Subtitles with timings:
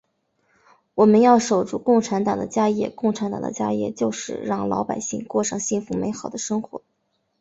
[0.95, 6.81] 我们要守住共产党的家业，共产党的家业就是让老百姓过上幸福美好的生活。